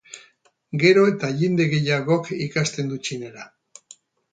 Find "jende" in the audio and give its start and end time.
1.41-1.67